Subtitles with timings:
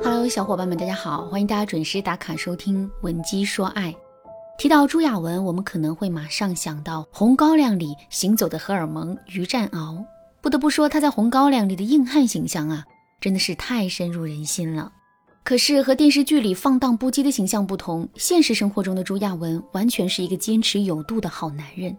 [0.00, 3.92] Hello，小伙伴们，大家好，欢迎大家准时打卡收听《闻鸡说爱》。
[4.58, 10.04] 提到朱亚文，我们可能会马上想到《红高粱》里行走的荷尔蒙于占鳌。
[10.40, 12.84] 不得不说，他在《红高粱》里的硬汉形象啊，
[13.20, 14.90] 真的是太深入人心了。
[15.44, 21.96] 可是和电视剧里放荡不羁的形象不同，现实生活中的朱亚文完全是一个坚持有度的好男人。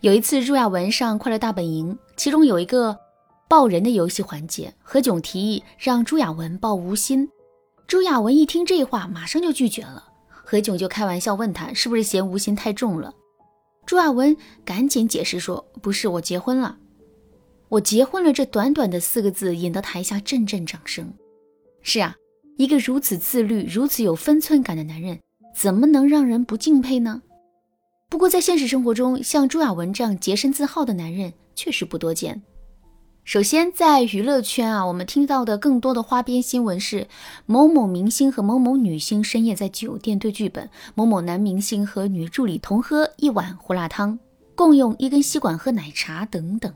[0.00, 2.96] 有一次，朱亚文上《快乐大本营》，其中有一个
[3.52, 7.28] 抱人的游戏环节，何炅提议让朱亚文抱吴昕。
[7.86, 10.08] 朱亚文一听这话，马上就拒绝了。
[10.26, 13.12] 何炅就开玩笑问他是不是嫌吴昕太重了。
[13.84, 14.34] 朱亚文
[14.64, 16.78] 赶紧解释说：“不是，我结婚了，
[17.68, 21.12] 我结婚了。”这短短的四个字引得台下阵阵掌声。
[21.82, 22.16] 是啊，
[22.56, 25.20] 一个如此自律、如此有分寸感的男人，
[25.54, 27.20] 怎么能让人不敬佩呢？
[28.08, 32.42] 不过，在现实生活中，像朱亚文这样洁身自好的男人确实不多见。
[33.24, 37.06] 首先，在娱乐圈啊，我们听到的更多的花边新闻是
[37.46, 44.18] 某某明星和某某女星深夜在酒店对剧本，某某男明星和女助理同喝一碗胡辣汤，
[44.56, 46.74] 共用一根吸管喝奶茶等等。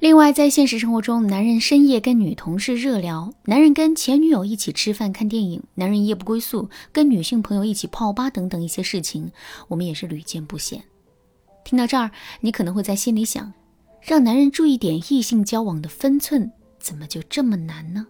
[0.00, 9.30] 另外，在现实生活中，男人深夜跟女同事热聊，男人跟前女友一起吃饭看电影，男人夜不归宿跟女性朋友一起泡吧等等一些事情，
[9.68, 10.82] 我们也是屡见不鲜。
[11.64, 13.52] 听到这儿，你可能会在心里想，
[14.00, 18.06] 让男人注意点异性交往的分寸，怎么就这么难呢？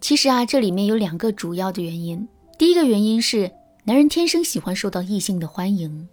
[0.00, 2.26] 其实啊，这里面有两个主要的原因。
[2.58, 3.50] 第一个原因是，
[3.84, 6.08] 男人天生喜欢受到异性的欢迎。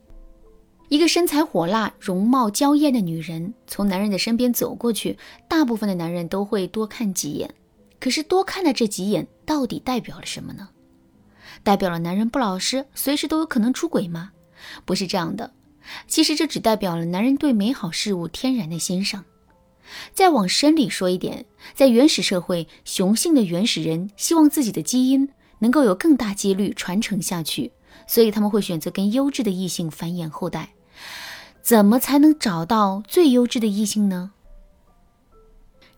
[0.90, 7.50] 一个身材火辣、容貌娇艳的女人从男人的身边走过去，大部分的男人都会多看几眼。
[8.00, 10.70] 可是多看的这几眼到底代表了什么呢？
[11.64, 14.32] 代表了男人不老实，随时都有可能出轨吗？
[14.86, 15.52] 不是这样的。
[16.08, 19.26] 其实这只代表了男人对美好事物天然的欣赏。
[20.14, 27.72] 再往深里说一点，在原始社会，雄性的原始人希望自己的基因能够有更大几率传承下去，
[28.08, 30.70] 所以他们会选择跟优质的异性繁衍后代。
[31.62, 34.32] 怎么才能找到最优质的异性呢？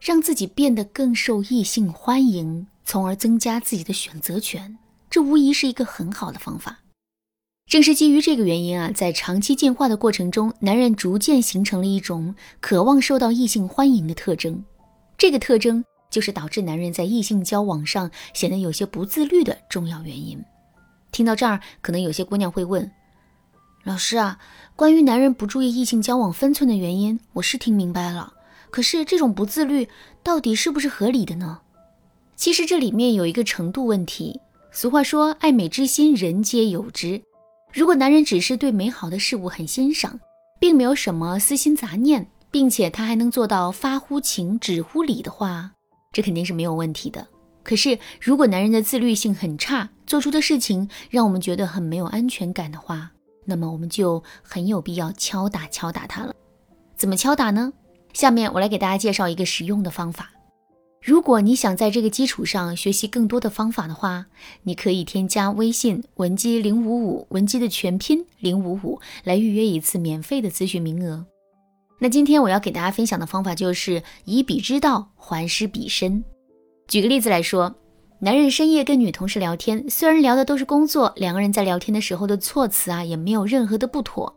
[0.00, 4.78] 让自己变得更受异性欢迎，从而增加自己的选择权，
[5.08, 6.80] 这无疑是一个很好的方法。
[7.66, 14.64] 正是基于这个原因啊，在长期进化的过程中，男人逐渐形成了一种渴望受到异性欢迎的特征。
[15.18, 20.40] 这个特征就是导致男人在异性交往上显得有些不自律的重要原因。
[21.10, 22.88] 听到这儿，可能有些姑娘会问。
[23.82, 24.38] 老师啊，
[24.76, 28.32] 关于男人不注意异性交往分寸的原因，我是听明白了。
[28.70, 29.88] 可是这种不自律
[30.22, 31.58] 到底是不是合理的呢？
[32.36, 34.40] 其实这里面有一个程度问题。
[34.70, 37.20] 俗话说，爱美之心，人皆有之。
[37.76, 40.18] 如果男人只是对美好的事物很欣赏，
[40.58, 45.72] 并没有什么私心杂念，并且他还能做到发乎情，止乎礼的话，
[46.10, 47.26] 这肯定是没有问题的。
[47.62, 53.10] 可是如果男人的自律性很差，做出的事情让我们觉得很没有安全感的话，
[53.44, 56.32] 那么我们就很有必要敲打敲打他了。
[56.96, 57.70] 怎么敲打呢？
[58.14, 60.30] 下面我来给大家介绍一个实用的方法。
[61.06, 64.26] 如果你想在这个基础上学习更多的方法的话，
[64.64, 71.24] 你可以添加微信文姬零五五，文姬的全拼零五五，来预约一次免费的咨询名额。
[72.00, 76.24] 那今天我要给大家分享的方法就是以彼之道还施彼身。
[76.88, 77.72] 举个例子来说。
[78.18, 84.34] 男人深夜跟女同事聊天，虽然聊的都是工作，两个人在聊天的时候的措辞啊也没有任何的不妥，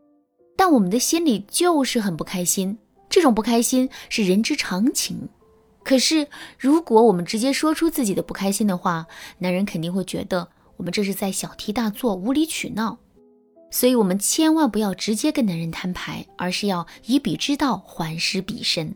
[0.58, 2.78] 但我们的心里就是很不开心。
[3.10, 5.30] 这种不开心是人之常情。
[5.90, 6.28] 可是
[6.60, 9.08] 如果我们直接说出自己的不开心的话，
[9.40, 13.00] 男人肯定会觉得我们这是在小题大做、无理取闹。
[13.72, 18.94] 所以，我们千万不要直接跟男人摊牌，而是要以彼之道还施彼身。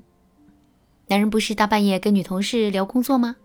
[1.07, 3.37] 男人不是大半夜跟女同事聊工作吗？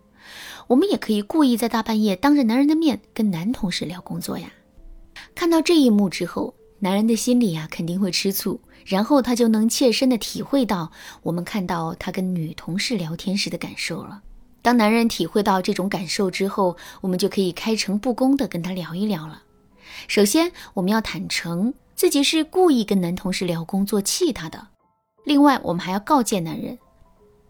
[0.67, 4.53] 我们也可以故意在大半夜当着男人的面跟男同事聊工作呀。
[5.33, 10.91] 看到这一幕之后，男人的心里呀肯定会吃醋，然后他就能切身的体会到
[11.23, 14.21] 我们看到他跟女同事聊天时的感受了。
[14.61, 19.43] 当男人体会到这种感受之后，我们就可以开诚布公的跟他聊一聊了。
[20.07, 24.67] 首先，我们要坦诚自己是故意跟男同事聊工作气他的。
[25.25, 26.77] 另外，我们还要告诫男人，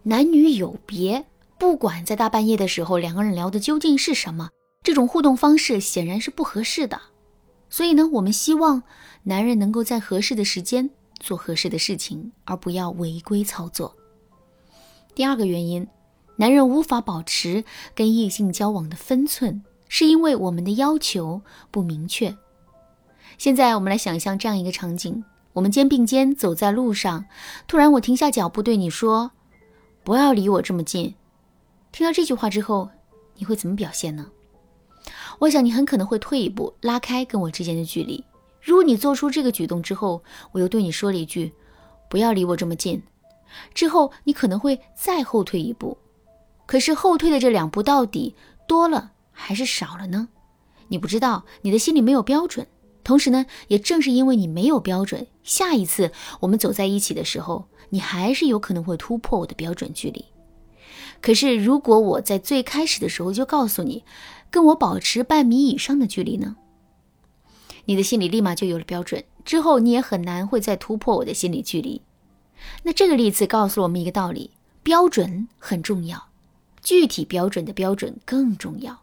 [0.03, 1.25] 男女有别。
[1.57, 4.49] 不管在大半夜的时候，两个人聊的究竟是什么，
[4.81, 6.99] 这种互动方式显然是不合适的。
[7.69, 8.83] 所以呢，我们希望
[9.23, 10.89] 男人能够在合适的时间
[11.19, 13.95] 做合适的事情，而不要违规操作。
[15.13, 15.87] 第二个原因，
[16.37, 17.63] 男人无法保持
[17.93, 22.35] 跟异性交往的分寸，是因为我们的要求不明确。
[23.37, 25.23] 现在我们来想象这样一个场景：
[25.53, 27.25] 我们肩并肩走在路上，
[27.67, 29.31] 突然我停下脚步对你说
[30.03, 31.15] ：“不要离我这么近。”
[31.91, 32.89] 听到这句话之后，
[33.35, 34.31] 你会怎么表现呢？
[35.39, 38.23] 我想你很可能会退一步，拉开跟我之间的距离。
[38.61, 40.21] 如果你做出这个举动之后，
[40.51, 41.51] 我又对你说了一句
[42.09, 43.01] “不要离我这么近”，
[43.73, 45.97] 之后你可能会再后退一步。
[46.65, 48.35] 可是后退的这两步到底
[48.67, 50.27] 多了还是少了呢？
[50.89, 52.67] 你不知道，你的心里没有标准。
[53.01, 60.25] 同时呢，也正是因为你没有标准，下一次我们走在一起的时候，你还是有可能会突破我的标准距离。
[61.21, 64.03] 可是如果我在最开始的时候就告诉你，
[64.49, 66.55] 跟我保持半米以上的距离呢，
[67.85, 72.01] 你的心里立马就有了标准，之后你也很难会再突破我的心理距离。
[72.83, 74.51] 那这个例子告诉我们一个道理：
[74.81, 76.29] 标准很重要，
[76.81, 78.99] 具体标准的标准更重要。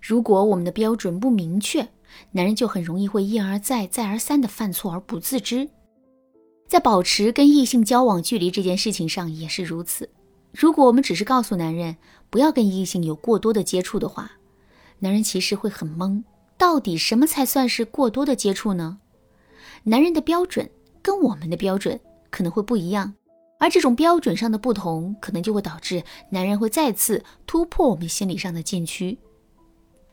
[0.00, 1.88] 如果我们的标准不明确，
[2.30, 5.68] 男人就很容易会一而再、再而三的犯错而不自知。
[6.68, 10.08] 在保持跟异性交往距离这件事情上也是如此。
[10.56, 11.98] 如果我们只是告诉男人
[12.30, 14.32] 不要跟异性有过多的接触的话，
[15.00, 16.22] 男人其实会很懵。
[16.56, 18.98] 到底什么才算是过多的接触呢？
[19.82, 20.70] 男人的标准
[21.02, 22.00] 跟我们的标准
[22.30, 23.12] 可能会不一样，
[23.58, 29.18] 而这种标准上的不同，可能就会导致男人会再次突破我们心理上的禁区。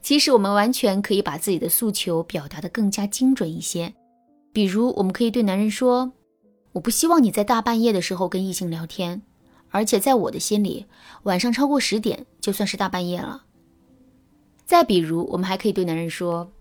[0.01, 3.93] 其实我们完全可以把自己的诉求表达的更加精准一些，
[4.51, 6.11] 比如我们可以对男人说
[6.73, 9.21] ：“我不希望你在大半夜的时候跟异性聊天，
[9.73, 10.85] 而且在我的心里，
[11.23, 13.43] 晚上超过十点就算是大半夜了。”
[14.65, 16.51] 再比如，我们还可以对男人说：“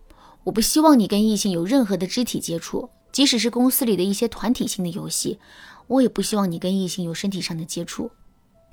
[0.44, 5.38] 我不希望你跟异性有任何的肢体接触，即使是公司里的一些团体性的游戏，
[5.86, 8.10] 我也不希望你跟异性有身体上的接触。”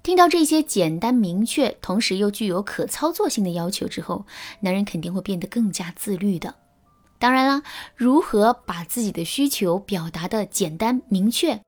[0.01, 4.25] 听到这些简单明确，同时又具有可操作性的要求之后，
[4.61, 6.55] 男人肯定会变得更加自律的。
[7.19, 7.61] 当然啦，
[7.97, 11.61] 如何把自己的需求表达的简单明确，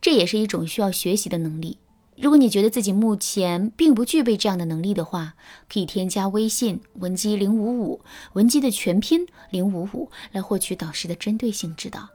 [0.00, 1.76] 这也是一种需要学习的能力。
[2.16, 5.34] 如果你觉得自己目前并不具备这样的能力的话，
[5.68, 8.00] 可以添加微信文姬零五五，
[8.34, 12.08] 文姬的全拼零五五，来获取导师的针对性指导。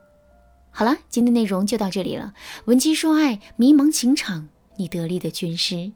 [0.71, 2.33] 好了，今天内容就到这里了。
[2.65, 4.47] 文姬说爱，迷茫情场。
[4.77, 5.91] 你得力的军师。